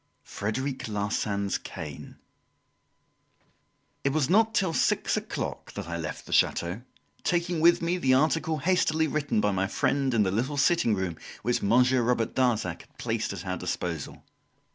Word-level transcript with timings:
Frederic 0.23 0.87
Larsan's 0.87 1.59
Cane 1.59 2.15
It 4.03 4.11
was 4.11 4.31
not 4.31 4.55
till 4.55 4.73
six 4.73 5.15
o'clock 5.15 5.73
that 5.73 5.87
I 5.87 5.95
left 5.95 6.25
the 6.25 6.33
chateau, 6.33 6.81
taking 7.23 7.59
with 7.59 7.83
me 7.83 7.99
the 7.99 8.15
article 8.15 8.57
hastily 8.57 9.05
written 9.05 9.39
by 9.41 9.51
my 9.51 9.67
friend 9.67 10.15
in 10.15 10.23
the 10.23 10.31
little 10.31 10.57
sitting 10.57 10.95
room 10.95 11.17
which 11.43 11.61
Monsieur 11.61 12.01
Robert 12.01 12.33
Darzac 12.33 12.81
had 12.81 12.97
placed 12.97 13.31
at 13.31 13.45
our 13.45 13.57
disposal. 13.57 14.23